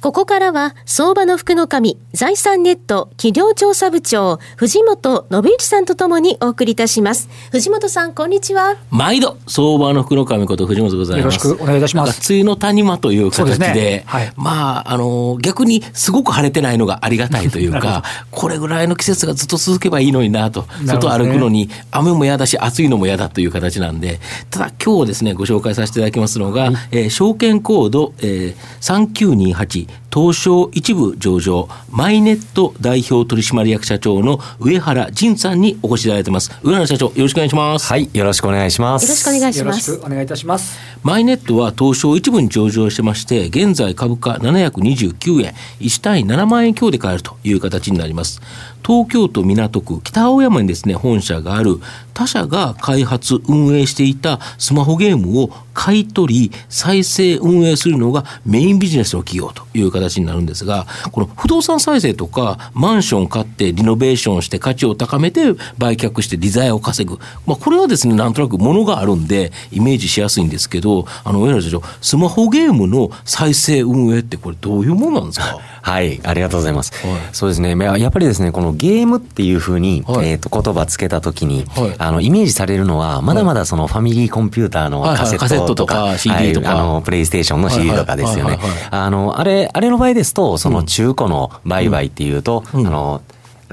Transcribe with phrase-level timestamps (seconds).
[0.00, 7.28] ここからは、相場の福の神、財産ネット企業調査部長、藤本信之さんとともにお送りいたします。
[7.50, 8.76] 藤本さん、こんにちは。
[8.90, 11.48] 毎度、相場の福の神こと藤本でございます。
[11.48, 12.32] よろしくお願いいたします。
[12.32, 24.20] 梅雨の谷間という形で、ねはい、まあ、あの、逆にすごく晴れてないのがありがたいというか、 これぐらいの季節がずっと続けばいいのになと、な外歩くのに、雨も嫌だし、暑いのも嫌だという形なんで、
[24.50, 29.08] ただ今日ですね、ご紹介させていただきますのが、はい、えー、証券コード、えー、
[29.56, 36.50] 3928、東証一部上場、マイネット代表取締役社長の上原仁さんにお越しいただいてます。
[36.62, 37.86] 上原社長、よろしくお願いします。
[37.86, 39.02] はい、よろしくお願いします。
[39.04, 39.90] よろしくお願いします。
[39.90, 40.78] よろしくお願いいたします。
[41.02, 48.40] マイネットは東証一部に上場してまして、現在株価729円、1単位7万円強で買えるという形になります。
[48.84, 51.78] 東京都港区北青山にですね、本社がある
[52.14, 65.40] 他社が開発、運営していたスマホゲームを買い取り、再生、運営するのがメインビジネスの企業という形になるんですが、この不動産再生とか、マンション買ってリノベーションして価値を高めて
[65.78, 67.18] 売却して利材を稼ぐ。
[67.46, 75.58] まあ、これはですね、なんとなく物があるんで、イメージしやすいんですけど、あの、上原社長、スマホゲームの再生運営ってこれどういうものなんですか？
[75.80, 76.92] はい、ありがとうございます。
[77.06, 77.70] はい、そうですね。
[77.98, 88.58] やっぱりですね、このゲームっていうふうに、はい、えっ、と、言葉つけたときに、はい、あの、イメージされるのは、まだまだそのファミリーコンピューターのカセットとか、はいはい、CD とか、あの、プレイステーションの CD とかですよね。
[88.90, 93.20] あの、あれ、あれの場合ですと、その中古の売買っていうと、うん、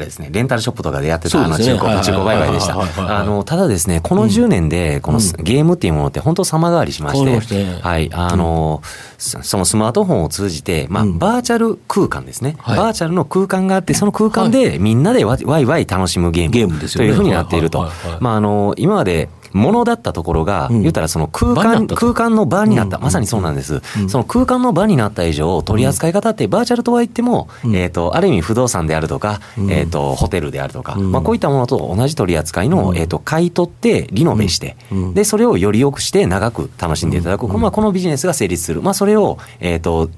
[0.03, 3.19] ですね、レンタルショップとかでやってた、あの中古、中古売買でした。
[3.19, 8.81] あの、ただですね、この10年で、このゲームっていうものって本当様変わりしまして、はい、あの、
[9.17, 16.75] そのスマートフォンを通じて、まあ、バーチャル空間ですね、バーチャルの空間があって、その空間でみんなでワイワイ楽しむゲーム。
[16.75, 17.89] というふうになっていると。
[18.20, 29.39] まあ、あの、今まで、ものだったところが、言ったらその空間、空間の場になった、まさにそうなんです、その空間の場になった以上、取り扱い方ってバーチャルとは言っても、えっ、と、ある意味不動産であるとか、
[29.70, 34.75] えっ、と、ホテルであるとか、まあこういったものと同じ取り扱いの、えっ、と、買い取ってリノベして、
[35.13, 38.81] で、それをより良くして長く楽しんでいただく、まあこのビジネスが成立する。
[38.81, 40.09] まあそれを、えっ、と、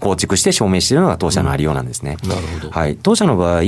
[0.00, 2.16] 構築して証明しているのが当社のありようなんですね。
[2.24, 2.70] なるほど。
[2.70, 2.96] はい。
[2.96, 3.62] 当社の場合、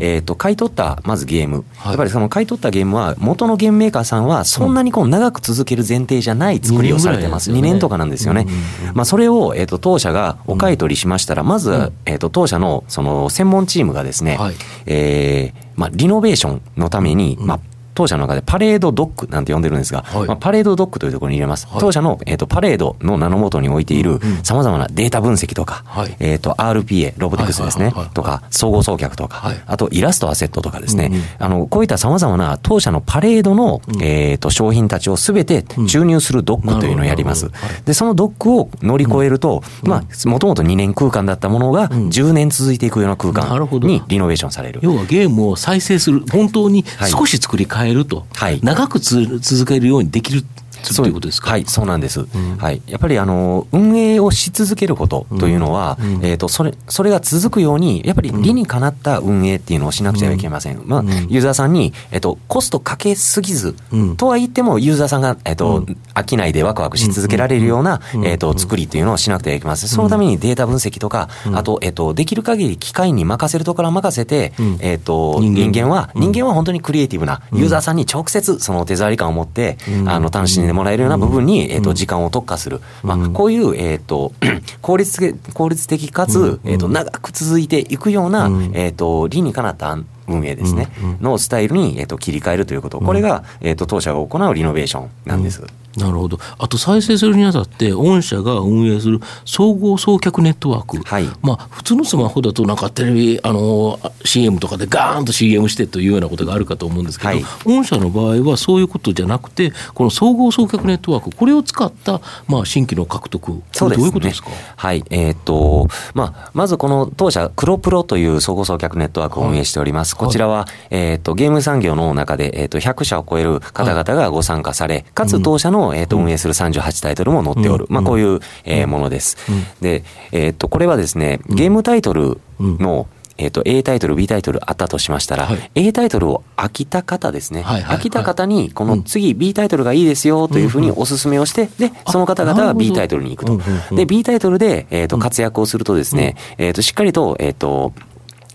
[0.00, 1.64] えっ、と、買い取った、まずゲーム。
[1.84, 7.50] やっぱりその買い取ったゲームは、元のゲームメーカーさんは、そんなにこう長く続ける前提じゃない作りをされてます。
[7.50, 8.46] 2年とかなんですよね。
[8.94, 14.38] まあ、それを、えっ、と、当社がお買い取りしましたら、まず、えっ、と、当社の、その、専門チームがですね、
[14.86, 17.60] えー、まあ、リノベーションのために、まあ、
[17.94, 21.66] 当社の中でパレードドックなんて呼んでるんですが、はい、まあ、パレードドックというところに入れます。
[21.66, 37.50] はい、当社の、えーと、パレードの名のもとに置いているさまざまなデータ分析とか、はい、えーと、RPA、ロボティクスですね、とか、総合送客とか、あとイラストアセットとかですね、うんうん、あのこういったさまざまな当社のパレードの、うん、えーと、商品たちをすべて注入するドックというのをやります。
[37.84, 44.80] で、そのドックを乗り越えると、うん、まあ、もともと2年空間だったものが10年続いていくような空間にリノベーションされる。
[44.82, 48.26] 要はゲームを再生する、本当に少し作り変えると。
[48.34, 50.44] はい長くつ続けるようにできる
[50.82, 51.50] ということですか？
[51.50, 52.20] はい、そうなんです。
[52.20, 52.82] うん、はい。
[52.86, 60.82] やっぱりあの、運営をし続けることというのは、うん、えっ、ー、と、それ、それが続くように、やっぱり理にかなった運営っていうのをしなくちゃいけません。
[60.84, 63.74] まあ、ユーザーさんに、えっ、ー、と、コストかけすぎず、
[64.16, 69.88] とは言っても、ユーザーさんが、えっ、ー、と、飽きないでワクワクし続けられるような、えっ、と、作りっていうのをしなくてはいけません。
[69.88, 84.32] そのためにデータ分析とか、あと、えっ、と、できる限り機械に任せるところは任せて、えっ、と、人間は、人間は本当にクリエイティブな、ユーザーさんに直接その手触り感を持って、あの、楽しんでもらえるような部分にに、えーと、時間を特化する、まあ、こういう、えーと、
[84.80, 89.96] 効率的効率的かつ、えーと、長く続いていくような、えー、と理にかなった
[90.28, 90.88] 運営ですね、
[91.20, 95.62] のスタイルに、えー、と切り替えるということ、これが、えー、と当社が行うリノベーションなんです。
[95.96, 96.38] なるほど。
[96.58, 101.02] あと再生するにあたって、御社が運営する総合送客ネットワーク。
[101.04, 101.28] はい。
[101.42, 113.62] まあ、普通のスマホだとなんかテレビ、あの、CM とかでガーンと CM してというようなことがあるかと思うんですけど、はい、御社の場合はそういうことじゃなくて、この総合送客ネットワーク、これを使った、まあ、新規の獲得。
[113.72, 114.48] そうです、ね、どういうことですか？
[114.76, 115.04] はい。
[115.10, 120.14] えー、っと、まあ、まずこの当社、黒プロという総合送客ネットワークを運営しております。
[120.14, 127.86] はい、こちらは、えー、っと、ゲーム産業の中で、えー、っと、100社を超える方々がご参加され、かつ当社の、えー、っと、運営する38タイトルも載っておる。
[127.88, 129.36] まあ、こういう、えー、ものです。
[129.80, 133.06] で、えっと、これはですね、ゲームタイトルの、
[133.38, 137.62] えっ、と、A タイトル、B タイトルあったとしましたら、はい、A タイトルを飽きた方ですね。
[137.62, 143.94] 飽きた方に、この次 B タイトルがいいですよというふうにお勧めをして、で、その方々が B タイトルに行くと。
[143.94, 147.92] で、B タイトルで、えっ、と、活躍をするとですね、えっ、と、しっかりと、えっ、と、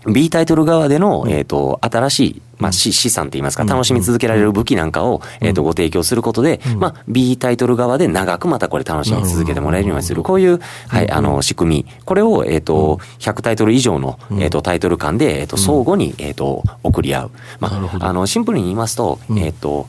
[0.06, 11.86] B タイトル側での、えっ、と、新しいまあ、資産といいますか、楽しみ続けられる武器なんかを、えっ、と、ご提供することで、まあ、B タイトル側で長くまたこれ楽しみ続けてもらえるようにする、こういう、はい、あの、仕組み。
[12.04, 17.30] これを、えっ、と、100タイトル以上の、えっ、と、タイトル間で、えっ、と、相互に、えっ、と、送り合う。
[17.60, 17.68] ま
[18.00, 19.86] あ、あの、シンプルに言いますと、えっ、と、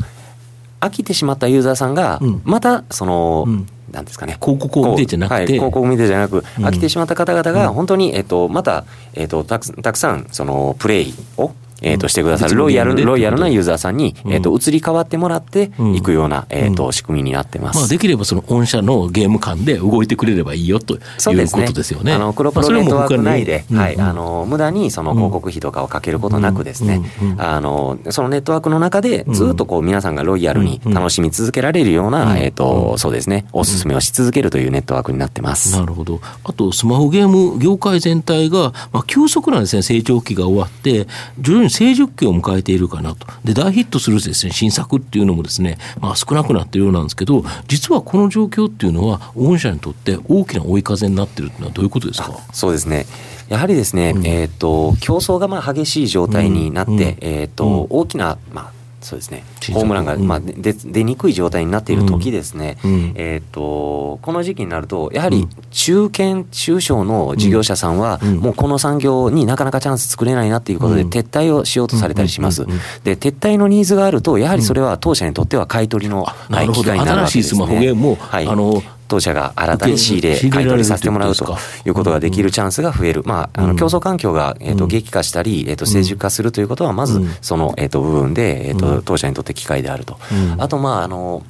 [0.80, 3.48] 飽きてしまったユーザーさんが、また、その、
[3.92, 11.51] なんですかね、広告を見てじゃなくて、はい、広告を見てじゃなく、飽きてしまった方々が、本当に、えっと、また、えっと、たくたくさん、その、プレイを、
[11.81, 17.80] えっ、と、してくださる、ロイヤル、ロイヤルなユーザーさんに、えっ、と、移り変わってもらっていくような、えっ、と、仕組みになってます。
[17.80, 22.14] まあ、できればその御社のゲーム間で動いてくれればいいよということですよね。
[22.14, 27.02] あの、黒プロネットワーク内で、はい、あの、無駄にその広告費とかをかけることなくですね、
[27.38, 35.78] あの、そのネットワークの中で、ずっとこう、皆さんがロイヤルに楽しみ続けられるような、えっ、と、そうですね、お勧めをし続けるというネットワークになってます。
[35.78, 36.20] なるほど。
[36.44, 41.08] あと、スマホゲーム業界全体が、まあ、急速なですね、成長期が終わって、
[41.40, 43.27] 徐々に成熟期を迎えているかなと。
[43.44, 52.31] で、大ヒットするですね、新作っていうのもですね、まあ少なくなっているようなんですけど、実はこの状況っていうのは、御社にとって大きな追い風になってるっていうのはどういうことですか？
[52.51, 53.06] そうですね。
[53.50, 72.66] やはりですね、うん、えっ、ー、と、競争がまあ激しい状態になって、うん、えっ、ー、と、大きな、まあ、そうですね、ホームランが、まあ、出出にくい状態になっている時ですね、うん、えーと、この時期になると、やはり中堅、中小の事業者さんは、もうこの産業になかなかチャンス作れないなということで、撤退をしようとされたりします。
[73.04, 77.44] で、撤退のニーズがあると、やはりそれは当社にとっては買い取りの、はい、機会になるわけですね。
[77.44, 83.23] 新しいスマホゲームも、はい、あの当社が新たに仕入れ、買い取りさせてもらうということができるチャンスが増える。
[83.25, 90.17] まあ、あの、競争環境が、えっ、と、激化したり、えっ、と、成熟化するということは、まず、その、えっ、と、部分で、えっ、と、当社にとって機会であると。
[90.59, 91.44] あと、まあ、あの、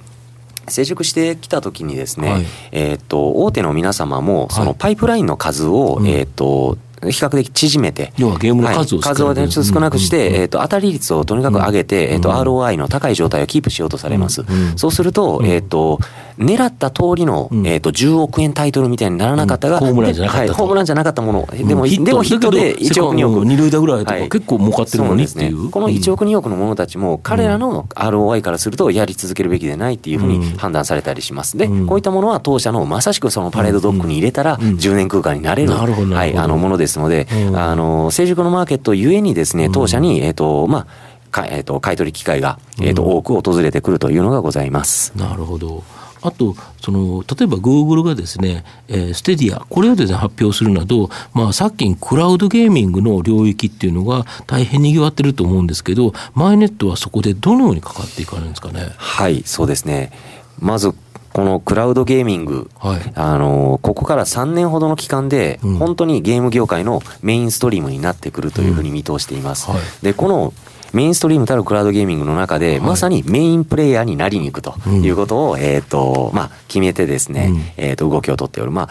[0.70, 14.44] 成熟してきたときにですね、はい、えっ、と、大手の皆様も、そのパイプラインの数を、はい、えっ、と、比較的縮めて、要はゲームの数を、はい、数を、ね、少なくして、えっ、と、当たり率をとにかく上げて、えっ、と、ROI の高い状態をキープしようとされます。
[14.76, 16.00] そうすると、えっ、と、
[16.38, 20.54] 狙った通りの、えっ、と、10億円タイトルみたいにならなかったが、ホームランじゃなかった。
[20.54, 21.48] ホームランじゃなかったもの。
[21.52, 23.46] でも、でもヒットで1億2億。
[23.46, 25.70] 二塁打ぐらいとか結構儲かってるのにっていう。
[25.70, 31.58] この1億2億の者たちも、彼らの ROI からすると、やり続けるべきでないっていうふうに判断されたりします。
[31.58, 40.88] で、こういったものは当社のまさしくそのパレードドッグに入れたら、10年空間になれる、はい、あの、ものですので、あの、成熟のマーケットゆえにですね、当社に、えっ、と、まあ、
[41.30, 45.12] かえーと、買い取り機会が、えーと多く訪れてくるというのがございます。
[45.16, 45.84] なるほど。
[46.22, 58.90] あとその例えばグーグルがですね、えー、ステディアこれをですね発表するなど、まあ、さっきクラウドゲーミングの領域っていうのが大変にぎわってると思うんですけどマイネットはそこでどのようにかかっていかれるんですかね？
[58.98, 60.12] はいそうですね。
[60.60, 60.94] まず
[61.34, 69.70] このクラウドゲーミング、はい、あのここから3年ほどの期間で、本当にゲーム業界のメインストリームになってくるというふうに見通しています。
[69.70, 69.76] うん。
[69.76, 70.54] はい、でこの
[70.94, 78.72] メインストリームたるクラウドゲーミングの中で、まさにメインプレイヤーになりに行くということを、えっ、と、まあ、決めてですね、えっ、と、動きをとっておる。
[78.72, 78.90] まあ、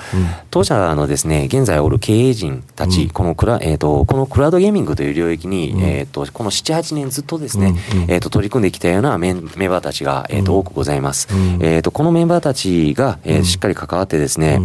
[0.51, 7.75] 当社のですね、現在おる経営陣たち、このクラ、えっ、と、このクラウドゲーミングという領域に、えっ、と、この7、8年ずっとですね、
[8.09, 11.29] えっ、と、取り組んできたようなメンメンバーたちが、えっ、と、多くございます。
[11.61, 14.61] えっ、と、このメンバーたちが、えー、しっかり関わってですね、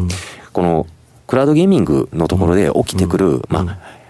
[0.51, 0.87] この、
[1.27, 4.02] クラウドゲーミングのところで起きてくる、まあ、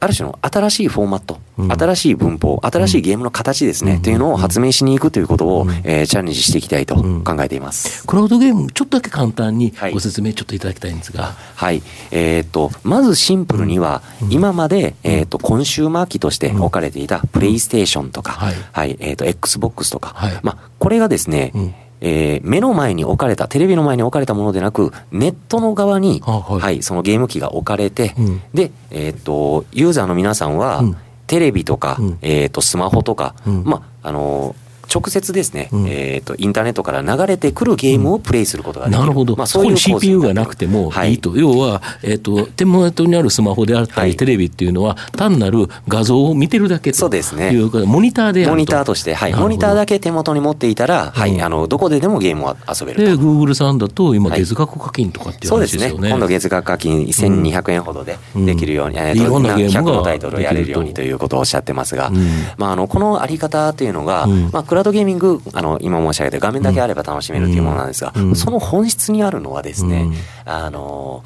[0.00, 8.06] ある種の新しいフォーマット、うん、新しい文法、新しいゲームの形ですね、うん、というのを発明しに行くということを、うん、えー、チャレンジしていきたいと考えています。
[8.06, 11.34] クラウドゲーム、ちょっとだけ簡単にご説明ちょっといただきたいんですが。
[11.54, 11.82] はい。
[12.10, 21.52] えー、っと、まずシンプルには、今まで、えー、っと、コンシューマー機として置かれていたプレイステーションとか、はい、はい、えっと、Xbox とか、はい、まあ、これがですね、
[22.00, 39.00] えー、目の前に置かれた、テレビの前に置かれたものでなく、ネットの側に、はい、はい、そのゲーム機が置かれて、うん、で、えっ、と、ユーザーの皆さんは、うん、テレビとか、うん、えっ、と、スマホとか、まあ、あのー直接ですね、うん、えっ、ー、と、インターネットから流れてくるゲームをプレイすることができる。
[39.00, 39.36] なるほど。
[39.36, 41.30] まあ、そういう CPU がなくてもいいと。
[41.30, 47.52] はい、要は、えっ、ー、と、手元にあるスマホであったり、テレビっていうのは、単なる画像を見てるだけとそうですね。
[47.86, 49.34] モニターでモニターとして、はい。
[49.34, 51.40] モニターだけ手元に持っていたら、はい。
[51.40, 55.88] あの、どこででもゲームを遊べるで、グーグルさんだと、今、月額課金とかっていう話ですよね。
[55.90, 56.10] そうですね。
[56.10, 62.16] 今度月額課金1200円ほどでできるように、うん、えー、いろんなゲーム100のタイトルをやれるようにということをおっしゃってますが、うん、
[62.56, 70.10] まあ、あの、このあり方というのが、まあ、クララウドゲーミングあの今申し上げた画面だけあれば楽しめるというものなんですが、その本質にあるのはですね、
[70.44, 71.22] あの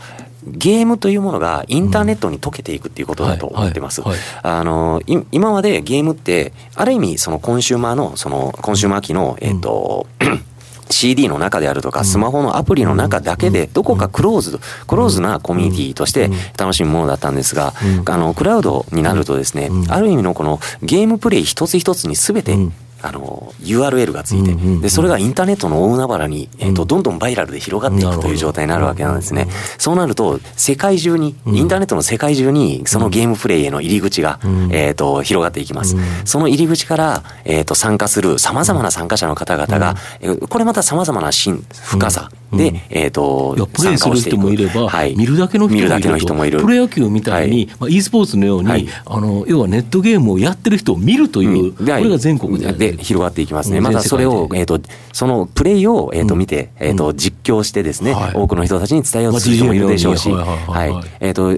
[0.47, 4.03] ゲームというものがインターネットに溶けていくっていうことだと思ってます。
[4.43, 10.07] あの今までゲームってある意味そのコンシューマーのそのコンシューマー機のえっ、と、
[10.91, 17.73] CD の中であるとか、スマホのアプリの中だけで、どこかクローズ、クローズなコミュニティとして楽しむものだったんですが、
[18.07, 22.57] あの、クラウドになるとですね、ある意味のこのゲームプレイ一つ一つに全て
[23.05, 29.49] あの URL がついて、でそれがインターネットの大海原に、えーと、どんどんバイラルで広がっていくという状態になるわけなんですね。
[29.79, 35.97] そうなると世界中に、インターネットの世界中にそのゲームプレイへの入り口が、えーと、広がっていきます。
[36.25, 39.97] その入り口から、えーと、参加するさまざまな参加者の方々が、
[40.49, 53.81] これまたさまざまな深深さで、えー、とプレイする人もいれば、はい、見るだけの人もいるプロ野球みたいに、まあ、e スポーツのように、はい、あの要はネットゲームをやってる人を見るという、これが全国で広がっていきますね。
[53.81, 54.81] またそれを、えっ、ー、と、
[55.13, 61.11] そのプレイを、えっ、ー、と、見て、えっ、ー、と、実況してですね、多くの人たちに伝えようとする人もいるでしょうし、はい。
[61.21, 61.57] えっ、と、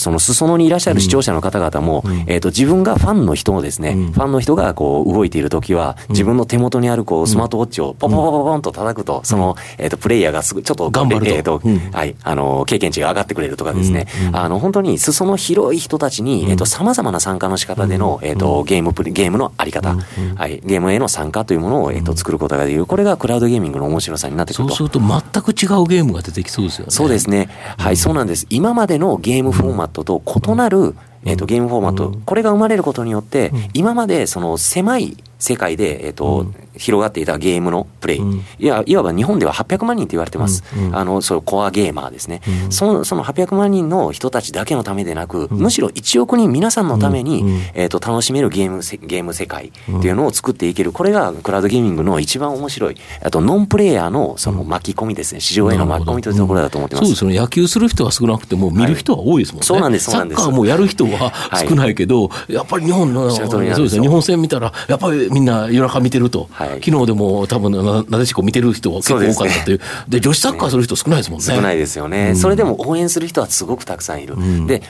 [0.00, 11.32] その裾野にいらっしゃる視聴者の方々も、うん、えっ、ー、と、自分がファンの人をですね、うん、ファンの人がこう動いている時は、自分の手元にあるこうスマートウォッチをポポポポポンと叩くと、その、えっ、ー、と、プレイヤーがすぐ、ちょっと、頑張ると。
[11.32, 11.60] えっ、ー、と、
[11.92, 19.96] はい、あの、経験値が上がってくれるとかですね、あの、本当に裾野広い人たちに、えっ、と、様々な参加の仕方での、えっ、と、ゲームプレ、ゲームのあり方、
[20.36, 22.86] はい、ゲームへの参加というものを、えっ、と、作ることができる。
[22.86, 24.74] これがクラウドゲーミングの面白さになってくると。
[24.74, 26.90] そうすると全く違うゲームが出てきそうですよね。
[26.90, 27.48] そうですね。
[27.78, 28.46] はい、そうなんです。
[28.50, 30.94] 今までのゲームフォーマットと異なる、
[31.24, 47.42] えー、とゲームフォーマット、これが生まれることによって、今までその狭い世界で、えっ、ー、と、広がっていたゲームのプレイ、うん、いやいわば日本では800万人と言われてます、うんうん、あのそのコアゲーマーですね、うん、そのその800万人の人たちだけのためでなく、うん、むしろ1億人皆さんのために、
[47.74, 49.70] えーと、楽しめるゲームゲーム世界っ
[50.00, 50.92] ていうのを作っていける。
[50.92, 52.96] これがクラウドゲーミングの一番面白い。
[53.22, 55.40] あとノンプレイヤーのその巻き込みですね。
[55.40, 57.38] 市場への巻き込みというところだと思ってます、そうですね。
[57.38, 60.40] 野球する人は少なくても見る人は多いですもんね、はい、そうなんですそうなんです。
[60.40, 61.32] サッカーもやる人は
[61.68, 64.02] 少ないけど、はい、やっぱり日本のそうですね。
[64.02, 69.78] 日本戦見たらやっぱりみんな夜中見てると、はい、昨日でも多分ななでしこ見てる人は結構多かったという。
[70.08, 71.44] で、ね、女子サッカーする人少ないですもんね。
[71.44, 74.82] 少ないですよね、うん、それでも応援する人はすごくたくさんいる、うん、で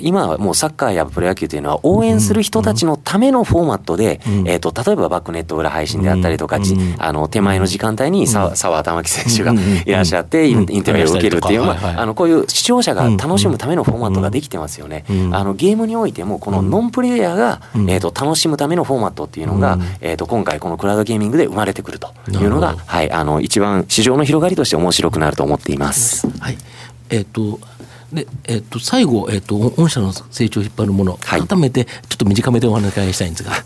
[0.00, 6.58] 今はもうサッカーやプロ野球というのは応援する人たちのためのフォーマットで、うん、えーと、例えばバックネット裏配信であったりとか、
[6.98, 26.28] あの手前の時間帯に澤玉木選手がいらっしゃってインタビューを受けるっていう、まあ、あのこういう視聴者が楽しむためのフォーマットができてますよね、あのゲームにおいてもこのノンプレイヤーが、えーと、楽しむためのフォーマットっていうのが、えーと、と今回このクラウドゲーミングで生まれてくるというのが、はい、あの一番市場の広がりとして面白くなると思っています。
[26.40, 26.58] はい、
[27.10, 27.60] えっ、ー、と
[28.12, 33.50] で、えっ、ー、と最後、えっ、ー、と御社の成長を引っ張るもの、はい、改めてちょっと短めでお話ししたいんですが。
[33.50, 33.62] はい。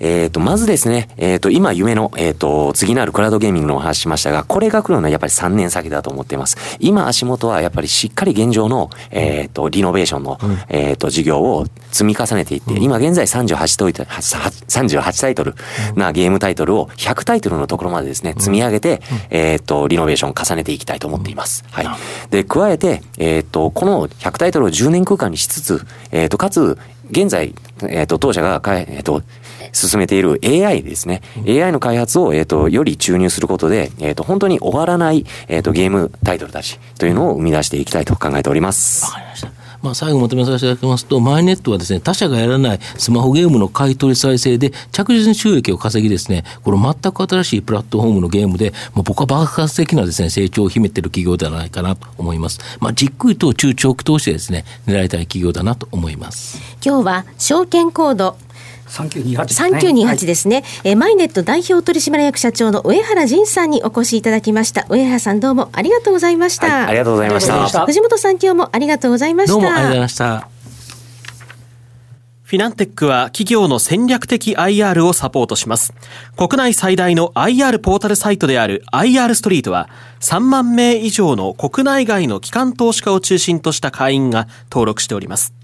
[0.00, 6.56] えっ、ー、と、まずですね、えっ、ー、と、今夢の、えっ、ー、と、次なるクラウドゲーミングのお話しましたが、これが来るのはやっぱり3年先だと思っています。
[6.80, 15.54] 今足元はやっぱりしっかり現状の、えっ、と、リノベーションの、うん、えっ、と、事業を積み重ねていって、うん、今現在38トイトル、38タイトル
[15.96, 21.64] なゲームタイトルを100タイトルのところまでですね、積み上げて、えっ、と、リノベーションを重ねていきたいと思っています。
[21.70, 21.86] はい。
[22.30, 26.78] で、加えて、えっ、と、この100タイトルを10年空間にしつつ、えっ、と、かつ、
[27.10, 27.54] 現在、
[27.88, 29.22] えっ、と、当社が、えっ、と、
[29.72, 31.22] 進めている AI ですね。
[31.46, 39.04] AI の開発を、えっ、ー、と、より注入することで、えっ、ー、と、本当に終わらない、えっ、ー、と、ゲームタイトルたちというのを生み出していきたいと考えております。
[39.04, 39.62] わかりました。
[39.82, 52.60] まあ、最後まとめさせていただきますと、マイネットはですね、他社がやらないスマホゲームの買い取り再生で着実に収益を稼ぎですね、この全く新しいプラットフォームのゲームで、もう僕は爆発的なですね、成長を秘めている企業ではないかなと思います。
[52.78, 56.60] まあ、じっくりと中長期投資でですね、狙いたい企業だなと思います。
[56.84, 58.36] 今日は証券コード
[58.92, 64.86] 3928ですね、はい、えー、マイネット代表取締役社長の上原仁さんにお越しいただきました。
[64.88, 67.86] 上原さんどうもありがとうございました、はい、ありがとうございました。
[67.86, 69.52] 藤本さん今日もありがとうございました。
[69.54, 70.48] どうもありがとうございました
[72.52, 75.94] フィナンテックは企業の戦略的 IR をサポートします。
[76.36, 79.88] 国内最大の IR ポータルサイトである IR ストリートは
[80.20, 85.54] 3万名以上の国内外の機関投資家を中心とした会員が登録しております。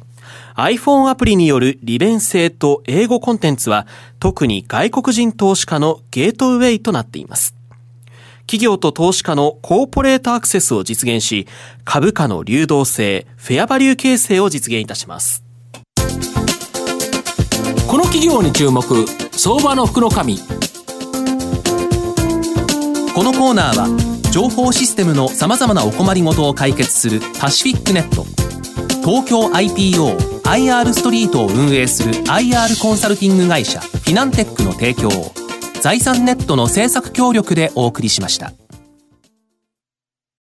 [0.59, 3.87] iPhone アプリによる利便性と英語コンテンツは
[4.19, 7.55] 特に外国人投資家のゲートウェイとなっています。
[8.41, 11.47] 企業と投資家のコーポレートアクセスを実現し、
[11.85, 15.45] 株価の流動性、フェアバリュー形成を実現いたします。
[17.87, 18.83] この企業に注目、
[19.31, 20.39] 相場の福の神。
[20.39, 20.43] こ
[23.23, 23.87] のコーナーは、
[24.33, 28.25] 情報システムの様々なお困りごとを解決するパシフィックネット、
[29.05, 35.33] 東京 IPO IR ストリートを運営する IR コンサルティング会社フィナンテックの提供を
[35.83, 38.53] 財産ネットの政策協力でお送りしました。